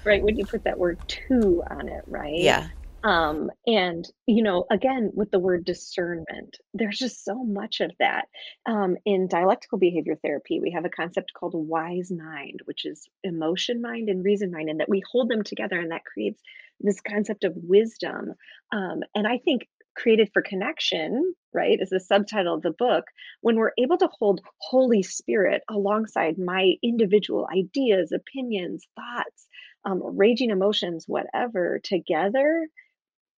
right. 0.04 0.12
right 0.12 0.22
when 0.22 0.36
you 0.36 0.44
put 0.44 0.64
that 0.64 0.78
word 0.78 0.98
too 1.06 1.62
on 1.70 1.88
it 1.88 2.04
right 2.06 2.38
yeah 2.38 2.68
um 3.02 3.50
and 3.66 4.10
you 4.26 4.42
know 4.42 4.64
again 4.70 5.10
with 5.14 5.30
the 5.30 5.38
word 5.38 5.64
discernment 5.64 6.58
there's 6.72 6.98
just 6.98 7.24
so 7.24 7.44
much 7.44 7.80
of 7.80 7.90
that 7.98 8.28
um 8.66 8.96
in 9.04 9.28
dialectical 9.28 9.78
behavior 9.78 10.16
therapy 10.16 10.60
we 10.60 10.70
have 10.70 10.84
a 10.84 10.90
concept 10.90 11.32
called 11.34 11.52
wise 11.54 12.10
mind 12.10 12.60
which 12.64 12.84
is 12.84 13.08
emotion 13.22 13.82
mind 13.82 14.08
and 14.08 14.24
reason 14.24 14.50
mind 14.50 14.70
and 14.70 14.80
that 14.80 14.88
we 14.88 15.02
hold 15.10 15.28
them 15.28 15.42
together 15.42 15.78
and 15.78 15.90
that 15.90 16.04
creates 16.04 16.40
this 16.80 17.00
concept 17.00 17.44
of 17.44 17.52
wisdom 17.56 18.32
um 18.72 19.00
and 19.14 19.26
i 19.26 19.38
think 19.38 19.62
created 19.94 20.28
for 20.32 20.42
connection, 20.42 21.34
right, 21.52 21.78
is 21.80 21.90
the 21.90 22.00
subtitle 22.00 22.54
of 22.54 22.62
the 22.62 22.72
book, 22.72 23.04
when 23.40 23.56
we're 23.56 23.72
able 23.78 23.96
to 23.98 24.08
hold 24.18 24.40
Holy 24.58 25.02
Spirit 25.02 25.62
alongside 25.70 26.38
my 26.38 26.72
individual 26.82 27.48
ideas, 27.56 28.12
opinions, 28.12 28.84
thoughts, 28.96 29.46
um, 29.84 30.02
raging 30.16 30.50
emotions, 30.50 31.04
whatever, 31.06 31.80
together, 31.82 32.66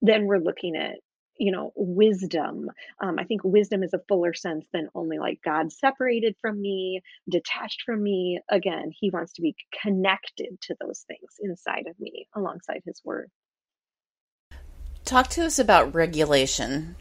then 0.03 0.26
we're 0.26 0.38
looking 0.38 0.76
at 0.76 0.97
you 1.38 1.50
know 1.50 1.73
wisdom 1.76 2.71
um, 3.00 3.19
i 3.19 3.25
think 3.25 3.43
wisdom 3.45 3.83
is 3.83 3.95
a 3.95 4.03
fuller 4.09 4.35
sense 4.35 4.67
than 4.73 4.88
only 4.95 5.19
like 5.19 5.41
god 5.45 5.73
separated 5.73 6.35
from 6.41 6.61
me 6.61 7.03
detached 7.29 7.83
from 7.85 8.03
me 8.03 8.41
again 8.50 8.91
he 8.99 9.11
wants 9.11 9.33
to 9.33 9.43
be 9.43 9.55
connected 9.83 10.61
to 10.61 10.76
those 10.81 11.05
things 11.09 11.35
inside 11.41 11.87
of 11.88 11.99
me 11.99 12.26
alongside 12.35 12.83
his 12.85 13.00
word 13.05 13.31
Talk 15.05 15.29
to 15.31 15.45
us 15.45 15.59
about 15.59 15.95
regulation. 15.95 16.97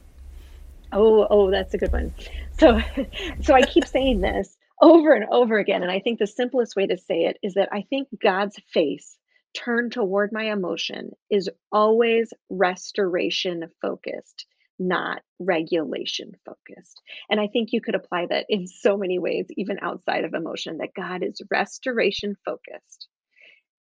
Oh, 0.91 1.25
oh, 1.29 1.49
that's 1.49 1.73
a 1.73 1.77
good 1.77 1.93
one. 1.93 2.13
So, 2.59 2.81
so 3.41 3.53
I 3.53 3.61
keep 3.61 3.85
saying 3.87 4.19
this 4.19 4.57
over 4.81 5.13
and 5.13 5.25
over 5.31 5.57
again, 5.57 5.83
and 5.83 5.91
I 5.91 5.99
think 5.99 6.19
the 6.19 6.27
simplest 6.27 6.75
way 6.75 6.85
to 6.87 6.97
say 6.97 7.25
it 7.25 7.37
is 7.41 7.53
that 7.53 7.69
I 7.71 7.83
think 7.89 8.09
God's 8.21 8.59
face 8.73 9.17
turned 9.53 9.91
toward 9.91 10.31
my 10.31 10.51
emotion 10.51 11.11
is 11.29 11.49
always 11.71 12.33
restoration 12.49 13.65
focused, 13.81 14.45
not 14.79 15.21
regulation 15.39 16.33
focused. 16.45 17.01
And 17.29 17.39
I 17.39 17.47
think 17.47 17.69
you 17.71 17.81
could 17.81 17.95
apply 17.95 18.27
that 18.27 18.45
in 18.49 18.67
so 18.67 18.97
many 18.97 19.19
ways, 19.19 19.47
even 19.51 19.79
outside 19.81 20.23
of 20.25 20.33
emotion, 20.33 20.77
that 20.77 20.93
God 20.95 21.23
is 21.23 21.41
restoration 21.51 22.35
focused 22.45 23.07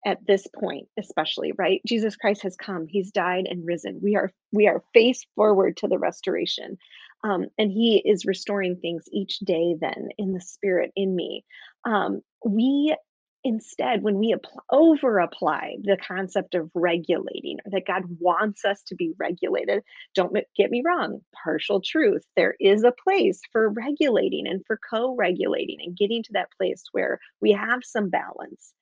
at 0.05 0.19
this 0.27 0.47
point 0.59 0.89
especially 0.99 1.53
right? 1.57 1.81
Jesus 1.87 2.17
christ 2.17 2.43
has 2.43 2.57
come. 2.57 2.87
He's 2.89 3.13
died 3.13 3.47
and 3.49 3.65
risen. 3.65 4.01
We 4.03 4.17
are 4.17 4.33
we 4.51 4.67
are 4.67 4.83
face 4.93 5.25
forward 5.37 5.77
to 5.77 5.87
the 5.89 5.99
restoration 5.99 6.77
um, 7.25 7.47
and 7.59 7.71
he 7.71 8.03
is 8.05 8.27
restoring 8.27 8.77
things 8.77 9.05
each 9.13 9.39
day 9.41 9.77
then 9.81 10.09
in 10.19 10.33
the 10.33 10.41
spirit 10.41 10.93
in 10.97 11.15
me. 11.15 11.45
Um, 11.85 12.23
we 12.45 12.97
instead 13.45 14.03
when 14.03 14.19
we 14.19 14.33
apply, 14.33 14.63
over 14.71 15.19
apply 15.19 15.77
the 15.83 15.97
concept 15.97 16.55
of 16.55 16.71
regulating 16.75 17.59
or 17.65 17.71
that 17.71 17.87
god 17.87 18.03
wants 18.21 18.65
us 18.65 18.83
to 18.83 18.95
be 18.95 19.13
regulated 19.19 19.83
don't 20.15 20.37
get 20.57 20.71
me 20.71 20.83
wrong 20.85 21.21
partial 21.45 21.81
truth 21.81 22.25
there 22.37 22.55
is 22.61 22.85
a 22.85 22.93
place 22.93 23.41
for 23.51 23.69
regulating 23.71 24.47
and 24.47 24.65
for 24.67 24.79
co-regulating 24.89 25.79
and 25.85 25.97
getting 25.97 26.23
to 26.23 26.33
that 26.35 26.53
place 26.57 26.85
where 26.93 27.19
we 27.41 27.53
have 27.53 27.81
some 27.83 28.09
balance 28.11 28.73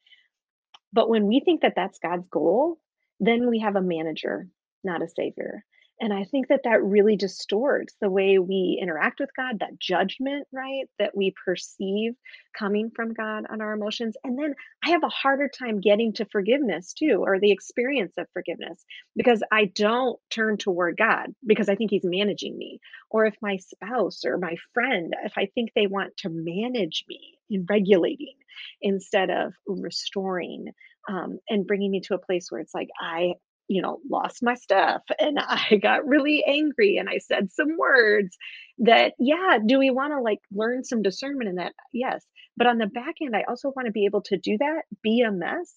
but 0.92 1.08
when 1.08 1.26
we 1.26 1.40
think 1.40 1.62
that 1.62 1.74
that's 1.76 1.98
God's 1.98 2.28
goal, 2.28 2.78
then 3.20 3.48
we 3.48 3.60
have 3.60 3.76
a 3.76 3.82
manager, 3.82 4.48
not 4.82 5.02
a 5.02 5.08
savior. 5.08 5.64
And 6.00 6.14
I 6.14 6.24
think 6.24 6.48
that 6.48 6.62
that 6.64 6.82
really 6.82 7.16
distorts 7.16 7.94
the 8.00 8.08
way 8.08 8.38
we 8.38 8.78
interact 8.80 9.20
with 9.20 9.28
God, 9.36 9.58
that 9.60 9.78
judgment, 9.78 10.48
right, 10.50 10.86
that 10.98 11.14
we 11.14 11.34
perceive 11.44 12.14
coming 12.58 12.90
from 12.94 13.12
God 13.12 13.44
on 13.50 13.60
our 13.60 13.74
emotions. 13.74 14.16
And 14.24 14.38
then 14.38 14.54
I 14.82 14.90
have 14.90 15.04
a 15.04 15.08
harder 15.08 15.48
time 15.48 15.80
getting 15.80 16.14
to 16.14 16.24
forgiveness 16.24 16.94
too, 16.94 17.22
or 17.22 17.38
the 17.38 17.52
experience 17.52 18.14
of 18.16 18.26
forgiveness, 18.32 18.82
because 19.14 19.42
I 19.52 19.66
don't 19.66 20.18
turn 20.30 20.56
toward 20.56 20.96
God 20.96 21.34
because 21.46 21.68
I 21.68 21.74
think 21.74 21.90
He's 21.90 22.04
managing 22.04 22.56
me. 22.56 22.80
Or 23.10 23.26
if 23.26 23.34
my 23.42 23.58
spouse 23.58 24.24
or 24.24 24.38
my 24.38 24.56
friend, 24.72 25.14
if 25.24 25.34
I 25.36 25.48
think 25.54 25.72
they 25.74 25.86
want 25.86 26.16
to 26.18 26.30
manage 26.30 27.04
me 27.08 27.38
in 27.50 27.66
regulating 27.68 28.36
instead 28.80 29.28
of 29.28 29.52
restoring 29.66 30.68
um, 31.08 31.38
and 31.48 31.66
bringing 31.66 31.90
me 31.90 32.00
to 32.02 32.14
a 32.14 32.18
place 32.18 32.50
where 32.50 32.60
it's 32.60 32.74
like, 32.74 32.88
I 32.98 33.34
you 33.70 33.80
know, 33.80 34.00
lost 34.10 34.42
my 34.42 34.54
stuff 34.54 35.02
and 35.20 35.38
I 35.48 35.78
got 35.80 36.06
really 36.06 36.44
angry 36.44 36.96
and 36.96 37.08
I 37.08 37.18
said 37.18 37.52
some 37.52 37.76
words 37.78 38.36
that, 38.78 39.14
yeah, 39.18 39.58
do 39.64 39.78
we 39.78 39.90
want 39.90 40.12
to 40.12 40.20
like 40.20 40.40
learn 40.52 40.82
some 40.82 41.02
discernment 41.02 41.48
in 41.48 41.54
that? 41.54 41.72
Yes. 41.92 42.26
But 42.56 42.66
on 42.66 42.78
the 42.78 42.88
back 42.88 43.14
end, 43.22 43.36
I 43.36 43.44
also 43.48 43.72
want 43.74 43.86
to 43.86 43.92
be 43.92 44.06
able 44.06 44.22
to 44.22 44.36
do 44.36 44.58
that, 44.58 44.82
be 45.02 45.22
a 45.22 45.30
mess, 45.30 45.72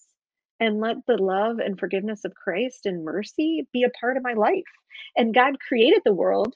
and 0.58 0.80
let 0.80 0.96
the 1.06 1.22
love 1.22 1.60
and 1.60 1.78
forgiveness 1.78 2.24
of 2.24 2.34
Christ 2.34 2.84
and 2.84 3.04
mercy 3.04 3.68
be 3.72 3.84
a 3.84 3.90
part 4.00 4.16
of 4.16 4.24
my 4.24 4.34
life. 4.34 4.62
And 5.16 5.32
God 5.32 5.60
created 5.60 6.02
the 6.04 6.12
world 6.12 6.52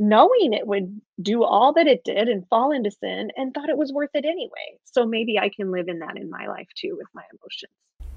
knowing 0.00 0.54
it 0.54 0.66
would 0.66 1.00
do 1.22 1.44
all 1.44 1.72
that 1.74 1.86
it 1.86 2.02
did 2.04 2.28
and 2.28 2.48
fall 2.48 2.72
into 2.72 2.90
sin 2.90 3.30
and 3.36 3.54
thought 3.54 3.68
it 3.68 3.78
was 3.78 3.92
worth 3.92 4.10
it 4.14 4.24
anyway. 4.24 4.78
So 4.84 5.06
maybe 5.06 5.38
I 5.38 5.50
can 5.50 5.70
live 5.70 5.88
in 5.88 6.00
that 6.00 6.16
in 6.16 6.30
my 6.30 6.48
life 6.48 6.68
too 6.76 6.96
with 6.96 7.08
my 7.14 7.22
emotions. 7.32 8.09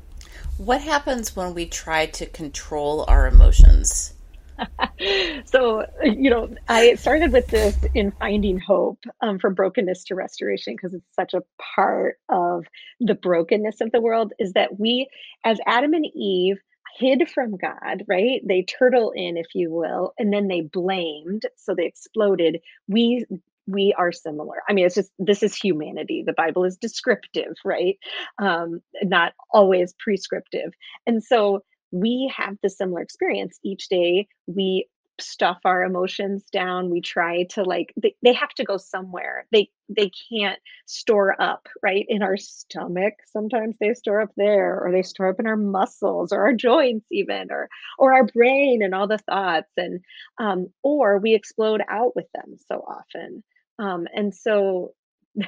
What 0.57 0.81
happens 0.81 1.35
when 1.35 1.53
we 1.53 1.65
try 1.65 2.05
to 2.07 2.25
control 2.25 3.05
our 3.07 3.27
emotions? 3.27 4.13
so, 5.45 5.85
you 6.03 6.29
know, 6.29 6.49
I 6.67 6.95
started 6.95 7.31
with 7.31 7.47
this 7.47 7.77
in 7.93 8.11
Finding 8.11 8.59
Hope 8.59 8.99
um, 9.21 9.39
from 9.39 9.53
Brokenness 9.53 10.05
to 10.05 10.15
Restoration 10.15 10.75
because 10.75 10.93
it's 10.93 11.15
such 11.15 11.33
a 11.33 11.43
part 11.75 12.19
of 12.29 12.65
the 12.99 13.15
brokenness 13.15 13.81
of 13.81 13.91
the 13.91 14.01
world 14.01 14.33
is 14.39 14.53
that 14.53 14.79
we, 14.79 15.07
as 15.43 15.59
Adam 15.65 15.93
and 15.93 16.05
Eve, 16.13 16.57
hid 16.97 17.29
from 17.29 17.57
God, 17.57 18.03
right? 18.07 18.41
They 18.47 18.63
turtle 18.63 19.11
in, 19.15 19.37
if 19.37 19.47
you 19.55 19.71
will, 19.71 20.13
and 20.17 20.31
then 20.31 20.47
they 20.47 20.61
blamed, 20.61 21.43
so 21.55 21.73
they 21.73 21.85
exploded. 21.85 22.61
We 22.87 23.25
we 23.67 23.93
are 23.97 24.11
similar. 24.11 24.57
I 24.67 24.73
mean, 24.73 24.85
it's 24.85 24.95
just 24.95 25.11
this 25.19 25.43
is 25.43 25.55
humanity. 25.55 26.23
The 26.25 26.33
Bible 26.33 26.63
is 26.65 26.77
descriptive, 26.77 27.53
right? 27.65 27.97
Um, 28.39 28.81
not 29.03 29.33
always 29.51 29.93
prescriptive. 29.99 30.73
And 31.07 31.23
so 31.23 31.63
we 31.91 32.31
have 32.35 32.57
the 32.61 32.69
similar 32.69 33.01
experience. 33.01 33.59
Each 33.63 33.87
day 33.87 34.27
we 34.47 34.87
stuff 35.21 35.59
our 35.63 35.83
emotions 35.83 36.43
down 36.51 36.89
we 36.89 36.99
try 36.99 37.43
to 37.43 37.63
like 37.63 37.93
they, 38.01 38.15
they 38.23 38.33
have 38.33 38.49
to 38.49 38.63
go 38.63 38.77
somewhere 38.77 39.45
they 39.51 39.69
they 39.89 40.11
can't 40.31 40.59
store 40.87 41.39
up 41.39 41.67
right 41.83 42.05
in 42.09 42.23
our 42.23 42.35
stomach 42.35 43.13
sometimes 43.31 43.75
they 43.79 43.93
store 43.93 44.21
up 44.21 44.31
there 44.37 44.79
or 44.83 44.91
they 44.91 45.03
store 45.03 45.27
up 45.27 45.39
in 45.39 45.45
our 45.45 45.55
muscles 45.55 46.31
or 46.31 46.41
our 46.41 46.53
joints 46.53 47.05
even 47.11 47.51
or 47.51 47.69
or 47.99 48.13
our 48.13 48.25
brain 48.25 48.81
and 48.81 48.95
all 48.95 49.07
the 49.07 49.19
thoughts 49.19 49.71
and 49.77 49.99
um 50.39 50.67
or 50.81 51.19
we 51.19 51.35
explode 51.35 51.81
out 51.89 52.15
with 52.15 52.27
them 52.33 52.57
so 52.67 52.83
often 52.87 53.43
um 53.79 54.07
and 54.13 54.33
so 54.33 54.93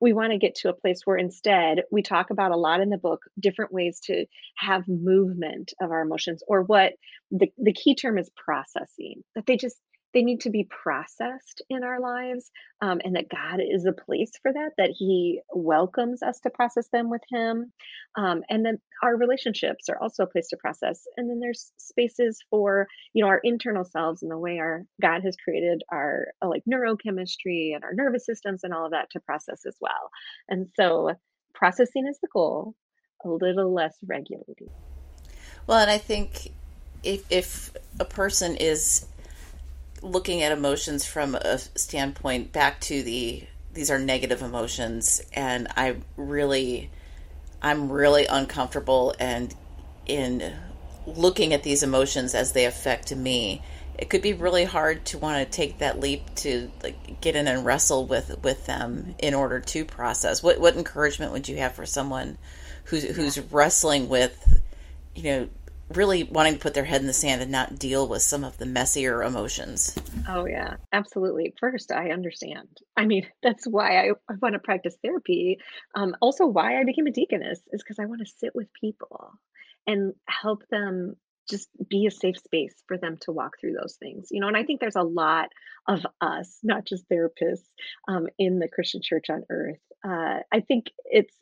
we 0.00 0.12
want 0.12 0.32
to 0.32 0.38
get 0.38 0.54
to 0.56 0.68
a 0.68 0.74
place 0.74 1.02
where 1.04 1.16
instead 1.16 1.82
we 1.90 2.02
talk 2.02 2.30
about 2.30 2.50
a 2.52 2.56
lot 2.56 2.80
in 2.80 2.90
the 2.90 2.98
book 2.98 3.22
different 3.38 3.72
ways 3.72 4.00
to 4.04 4.26
have 4.56 4.86
movement 4.88 5.72
of 5.80 5.90
our 5.90 6.02
emotions 6.02 6.42
or 6.46 6.62
what 6.62 6.94
the, 7.30 7.50
the 7.58 7.72
key 7.72 7.94
term 7.94 8.18
is 8.18 8.30
processing 8.36 9.22
that 9.34 9.46
they 9.46 9.56
just 9.56 9.76
they 10.12 10.22
need 10.22 10.40
to 10.40 10.50
be 10.50 10.64
processed 10.64 11.62
in 11.70 11.84
our 11.84 12.00
lives 12.00 12.50
um, 12.80 13.00
and 13.04 13.16
that 13.16 13.28
god 13.28 13.60
is 13.60 13.86
a 13.86 13.92
place 13.92 14.32
for 14.42 14.52
that 14.52 14.70
that 14.78 14.90
he 14.90 15.40
welcomes 15.54 16.22
us 16.22 16.40
to 16.40 16.50
process 16.50 16.88
them 16.92 17.10
with 17.10 17.22
him 17.30 17.72
um, 18.16 18.42
and 18.50 18.64
then 18.64 18.78
our 19.02 19.16
relationships 19.16 19.88
are 19.88 20.00
also 20.00 20.24
a 20.24 20.26
place 20.26 20.48
to 20.48 20.56
process 20.56 21.02
and 21.16 21.28
then 21.28 21.40
there's 21.40 21.72
spaces 21.76 22.40
for 22.50 22.86
you 23.12 23.22
know 23.22 23.28
our 23.28 23.40
internal 23.44 23.84
selves 23.84 24.22
and 24.22 24.30
the 24.30 24.38
way 24.38 24.58
our 24.58 24.84
god 25.00 25.22
has 25.22 25.36
created 25.42 25.82
our 25.90 26.28
uh, 26.42 26.48
like 26.48 26.62
neurochemistry 26.70 27.74
and 27.74 27.84
our 27.84 27.94
nervous 27.94 28.26
systems 28.26 28.64
and 28.64 28.74
all 28.74 28.84
of 28.84 28.92
that 28.92 29.10
to 29.10 29.20
process 29.20 29.60
as 29.66 29.76
well 29.80 30.10
and 30.48 30.68
so 30.76 31.12
processing 31.54 32.06
is 32.08 32.18
the 32.20 32.28
goal 32.32 32.74
a 33.24 33.28
little 33.28 33.72
less 33.72 33.96
regulating. 34.06 34.70
Well 35.66 35.78
and 35.78 35.90
i 35.90 35.98
think 35.98 36.52
if 37.02 37.24
if 37.30 37.70
a 37.98 38.04
person 38.04 38.56
is 38.56 39.06
looking 40.02 40.42
at 40.42 40.52
emotions 40.52 41.04
from 41.04 41.34
a 41.34 41.58
standpoint 41.58 42.52
back 42.52 42.80
to 42.80 43.02
the 43.02 43.44
these 43.72 43.90
are 43.90 43.98
negative 43.98 44.42
emotions 44.42 45.22
and 45.32 45.68
I 45.76 45.96
really 46.16 46.90
I'm 47.62 47.92
really 47.92 48.26
uncomfortable 48.26 49.14
and 49.20 49.54
in 50.06 50.54
looking 51.06 51.52
at 51.52 51.62
these 51.62 51.82
emotions 51.82 52.34
as 52.34 52.52
they 52.52 52.64
affect 52.64 53.14
me. 53.14 53.62
It 53.98 54.08
could 54.08 54.22
be 54.22 54.32
really 54.32 54.64
hard 54.64 55.04
to 55.06 55.18
want 55.18 55.38
to 55.38 55.56
take 55.56 55.78
that 55.78 56.00
leap 56.00 56.34
to 56.36 56.70
like 56.82 57.20
get 57.20 57.36
in 57.36 57.46
and 57.46 57.66
wrestle 57.66 58.06
with 58.06 58.42
with 58.42 58.64
them 58.66 59.14
in 59.18 59.34
order 59.34 59.60
to 59.60 59.84
process. 59.84 60.42
What 60.42 60.58
what 60.58 60.76
encouragement 60.76 61.32
would 61.32 61.48
you 61.48 61.58
have 61.58 61.74
for 61.74 61.84
someone 61.84 62.38
who's 62.84 63.04
who's 63.04 63.38
wrestling 63.52 64.08
with 64.08 64.60
you 65.14 65.22
know 65.22 65.48
really 65.94 66.24
wanting 66.24 66.54
to 66.54 66.58
put 66.58 66.74
their 66.74 66.84
head 66.84 67.00
in 67.00 67.06
the 67.06 67.12
sand 67.12 67.42
and 67.42 67.50
not 67.50 67.78
deal 67.78 68.06
with 68.06 68.22
some 68.22 68.44
of 68.44 68.56
the 68.58 68.66
messier 68.66 69.22
emotions. 69.22 69.96
Oh, 70.28 70.46
yeah, 70.46 70.76
absolutely. 70.92 71.54
First, 71.58 71.90
I 71.92 72.10
understand. 72.10 72.68
I 72.96 73.06
mean, 73.06 73.26
that's 73.42 73.66
why 73.66 73.98
I, 73.98 74.10
I 74.28 74.34
want 74.40 74.54
to 74.54 74.60
practice 74.60 74.96
therapy. 75.02 75.58
Um, 75.94 76.14
also, 76.20 76.46
why 76.46 76.80
I 76.80 76.84
became 76.84 77.06
a 77.06 77.12
deaconess 77.12 77.60
is 77.72 77.82
because 77.82 77.98
I 77.98 78.06
want 78.06 78.20
to 78.20 78.32
sit 78.38 78.54
with 78.54 78.68
people 78.80 79.32
and 79.86 80.14
help 80.26 80.62
them 80.70 81.16
just 81.48 81.68
be 81.88 82.06
a 82.06 82.10
safe 82.10 82.38
space 82.38 82.74
for 82.86 82.96
them 82.96 83.16
to 83.22 83.32
walk 83.32 83.54
through 83.60 83.72
those 83.72 83.96
things 83.96 84.28
you 84.30 84.40
know 84.40 84.46
and 84.46 84.56
i 84.56 84.62
think 84.62 84.78
there's 84.78 84.94
a 84.94 85.02
lot 85.02 85.48
of 85.88 86.06
us 86.20 86.58
not 86.62 86.84
just 86.84 87.08
therapists 87.08 87.66
um, 88.06 88.28
in 88.38 88.60
the 88.60 88.68
christian 88.68 89.00
church 89.02 89.30
on 89.30 89.42
earth 89.50 89.80
uh, 90.04 90.38
i 90.52 90.60
think 90.60 90.86
it's 91.06 91.34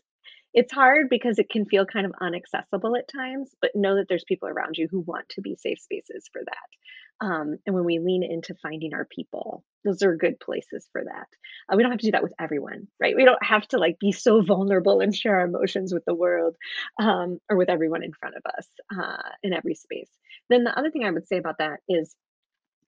it's 0.54 0.72
hard 0.72 1.08
because 1.08 1.38
it 1.38 1.50
can 1.50 1.66
feel 1.66 1.84
kind 1.84 2.06
of 2.06 2.12
inaccessible 2.20 2.96
at 2.96 3.08
times, 3.08 3.54
but 3.60 3.70
know 3.74 3.96
that 3.96 4.06
there's 4.08 4.24
people 4.24 4.48
around 4.48 4.76
you 4.76 4.88
who 4.90 5.00
want 5.00 5.28
to 5.30 5.40
be 5.40 5.56
safe 5.56 5.80
spaces 5.80 6.28
for 6.32 6.42
that. 6.44 7.26
Um, 7.26 7.56
and 7.66 7.74
when 7.74 7.84
we 7.84 7.98
lean 7.98 8.22
into 8.22 8.54
finding 8.62 8.94
our 8.94 9.04
people, 9.04 9.64
those 9.84 10.02
are 10.02 10.16
good 10.16 10.38
places 10.38 10.88
for 10.92 11.02
that. 11.04 11.26
Uh, 11.68 11.76
we 11.76 11.82
don't 11.82 11.90
have 11.90 12.00
to 12.00 12.06
do 12.06 12.12
that 12.12 12.22
with 12.22 12.32
everyone, 12.38 12.86
right? 13.00 13.16
We 13.16 13.24
don't 13.24 13.42
have 13.42 13.66
to 13.68 13.78
like 13.78 13.98
be 13.98 14.12
so 14.12 14.40
vulnerable 14.42 15.00
and 15.00 15.14
share 15.14 15.40
our 15.40 15.46
emotions 15.46 15.92
with 15.92 16.04
the 16.04 16.14
world 16.14 16.54
um, 17.00 17.38
or 17.50 17.56
with 17.56 17.68
everyone 17.68 18.04
in 18.04 18.12
front 18.12 18.36
of 18.36 18.42
us 18.56 18.66
uh, 18.96 19.30
in 19.42 19.52
every 19.52 19.74
space. 19.74 20.10
Then 20.48 20.64
the 20.64 20.78
other 20.78 20.90
thing 20.90 21.04
I 21.04 21.10
would 21.10 21.26
say 21.26 21.38
about 21.38 21.58
that 21.58 21.80
is 21.88 22.14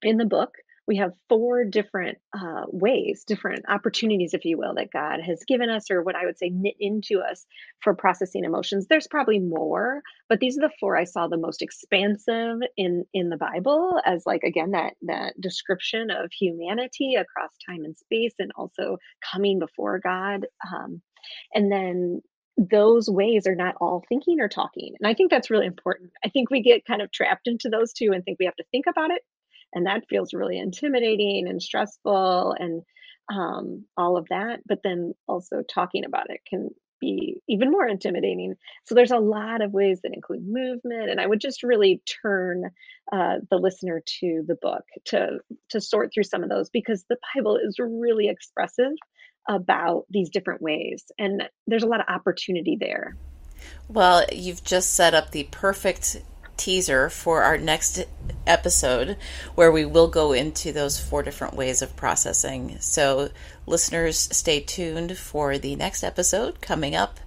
in 0.01 0.17
the 0.17 0.25
book, 0.25 0.53
we 0.87 0.97
have 0.97 1.13
four 1.29 1.63
different 1.63 2.17
uh, 2.33 2.63
ways, 2.67 3.23
different 3.25 3.65
opportunities, 3.67 4.33
if 4.33 4.45
you 4.45 4.57
will, 4.57 4.73
that 4.75 4.91
God 4.91 5.19
has 5.21 5.43
given 5.47 5.69
us, 5.69 5.91
or 5.91 6.01
what 6.01 6.15
I 6.15 6.25
would 6.25 6.37
say 6.37 6.49
knit 6.49 6.75
into 6.79 7.19
us 7.19 7.45
for 7.81 7.93
processing 7.95 8.43
emotions. 8.43 8.87
There's 8.87 9.07
probably 9.07 9.39
more, 9.39 10.01
but 10.27 10.39
these 10.39 10.57
are 10.57 10.61
the 10.61 10.73
four 10.79 10.97
I 10.97 11.03
saw 11.03 11.27
the 11.27 11.37
most 11.37 11.61
expansive 11.61 12.57
in 12.77 13.05
in 13.13 13.29
the 13.29 13.37
Bible, 13.37 13.99
as 14.05 14.23
like 14.25 14.43
again 14.43 14.71
that 14.71 14.93
that 15.03 15.39
description 15.39 16.09
of 16.09 16.31
humanity 16.31 17.15
across 17.15 17.51
time 17.67 17.83
and 17.85 17.95
space, 17.97 18.33
and 18.39 18.51
also 18.55 18.97
coming 19.31 19.59
before 19.59 19.99
God. 19.99 20.47
Um, 20.73 21.01
and 21.53 21.71
then 21.71 22.21
those 22.57 23.09
ways 23.09 23.47
are 23.47 23.55
not 23.55 23.75
all 23.79 24.03
thinking 24.09 24.39
or 24.41 24.49
talking. 24.49 24.93
And 24.99 25.07
I 25.07 25.13
think 25.13 25.31
that's 25.31 25.49
really 25.49 25.65
important. 25.65 26.11
I 26.23 26.29
think 26.29 26.49
we 26.49 26.61
get 26.61 26.85
kind 26.85 27.01
of 27.01 27.11
trapped 27.11 27.47
into 27.47 27.69
those 27.69 27.93
two 27.93 28.11
and 28.13 28.23
think 28.23 28.39
we 28.39 28.45
have 28.45 28.55
to 28.57 28.65
think 28.71 28.85
about 28.87 29.11
it 29.11 29.21
and 29.73 29.85
that 29.85 30.07
feels 30.09 30.33
really 30.33 30.57
intimidating 30.57 31.47
and 31.47 31.61
stressful 31.61 32.55
and 32.57 32.83
um, 33.31 33.85
all 33.97 34.17
of 34.17 34.27
that 34.29 34.59
but 34.65 34.79
then 34.83 35.13
also 35.27 35.61
talking 35.61 36.05
about 36.05 36.29
it 36.29 36.41
can 36.49 36.69
be 37.01 37.41
even 37.49 37.71
more 37.71 37.87
intimidating. 37.87 38.55
So 38.85 38.95
there's 38.95 39.11
a 39.11 39.17
lot 39.17 39.61
of 39.61 39.73
ways 39.73 39.99
that 40.03 40.13
include 40.13 40.47
movement 40.47 41.09
and 41.09 41.19
i 41.19 41.25
would 41.25 41.41
just 41.41 41.63
really 41.63 42.01
turn 42.21 42.69
uh, 43.11 43.37
the 43.49 43.57
listener 43.57 44.01
to 44.19 44.43
the 44.47 44.55
book 44.61 44.83
to 45.05 45.39
to 45.69 45.81
sort 45.81 46.11
through 46.13 46.23
some 46.23 46.43
of 46.43 46.49
those 46.49 46.69
because 46.69 47.03
the 47.09 47.17
bible 47.33 47.57
is 47.57 47.77
really 47.79 48.29
expressive 48.29 48.93
about 49.49 50.05
these 50.09 50.29
different 50.29 50.61
ways 50.61 51.03
and 51.17 51.49
there's 51.65 51.83
a 51.83 51.87
lot 51.87 51.99
of 51.99 52.05
opportunity 52.07 52.77
there. 52.79 53.17
Well 53.89 54.25
you've 54.31 54.63
just 54.63 54.93
set 54.93 55.13
up 55.13 55.31
the 55.31 55.47
perfect 55.51 56.21
teaser 56.61 57.09
for 57.09 57.41
our 57.41 57.57
next 57.57 58.05
episode 58.45 59.17
where 59.55 59.71
we 59.71 59.83
will 59.83 60.07
go 60.07 60.31
into 60.31 60.71
those 60.71 60.99
four 60.99 61.23
different 61.23 61.55
ways 61.55 61.81
of 61.81 61.95
processing. 61.95 62.77
So, 62.79 63.29
listeners, 63.65 64.17
stay 64.31 64.59
tuned 64.59 65.17
for 65.17 65.57
the 65.57 65.75
next 65.75 66.03
episode 66.03 66.61
coming 66.61 66.95
up 66.95 67.19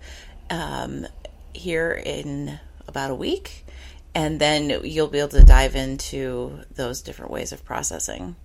um, 0.51 1.07
here 1.53 1.90
in 1.92 2.61
about 2.87 3.11
a 3.11 3.14
week. 3.16 3.66
And 4.14 4.40
then 4.40 4.70
you'll 4.85 5.09
be 5.09 5.18
able 5.18 5.31
to 5.31 5.44
dive 5.44 5.75
into 5.75 6.61
those 6.77 7.03
different 7.03 7.33
ways 7.33 7.51
of 7.51 7.64
processing. 7.64 8.37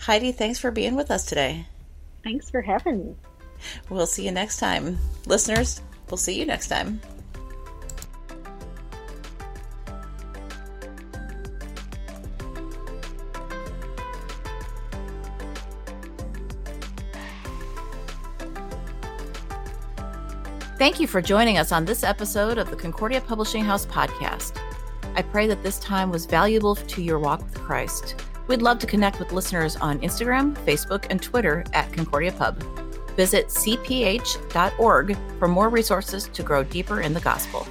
Heidi, 0.00 0.32
thanks 0.32 0.58
for 0.58 0.70
being 0.70 0.94
with 0.94 1.10
us 1.10 1.24
today. 1.24 1.66
Thanks 2.22 2.50
for 2.50 2.60
having 2.60 2.98
me. 2.98 3.14
We'll 3.88 4.06
see 4.06 4.26
you 4.26 4.32
next 4.32 4.58
time. 4.58 4.98
Listeners, 5.24 5.80
we'll 6.10 6.18
see 6.18 6.38
you 6.38 6.44
next 6.44 6.68
time. 6.68 7.00
Thank 20.78 21.00
you 21.00 21.08
for 21.08 21.20
joining 21.20 21.58
us 21.58 21.72
on 21.72 21.84
this 21.84 22.04
episode 22.04 22.56
of 22.56 22.70
the 22.70 22.76
Concordia 22.76 23.20
Publishing 23.20 23.64
House 23.64 23.84
podcast. 23.84 24.60
I 25.16 25.22
pray 25.22 25.48
that 25.48 25.64
this 25.64 25.80
time 25.80 26.08
was 26.08 26.24
valuable 26.24 26.76
to 26.76 27.02
your 27.02 27.18
walk 27.18 27.42
with 27.42 27.54
Christ. 27.54 28.24
We'd 28.46 28.62
love 28.62 28.78
to 28.78 28.86
connect 28.86 29.18
with 29.18 29.32
listeners 29.32 29.74
on 29.74 29.98
Instagram, 30.02 30.54
Facebook, 30.64 31.06
and 31.10 31.20
Twitter 31.20 31.64
at 31.72 31.92
Concordia 31.92 32.30
Pub. 32.30 32.62
Visit 33.16 33.48
cph.org 33.48 35.18
for 35.40 35.48
more 35.48 35.68
resources 35.68 36.28
to 36.28 36.44
grow 36.44 36.62
deeper 36.62 37.00
in 37.00 37.12
the 37.12 37.20
gospel. 37.22 37.66